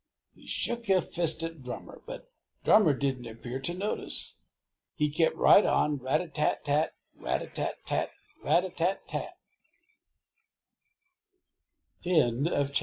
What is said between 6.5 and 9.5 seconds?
tat tat, rat a tat tat tat, rat a tat tat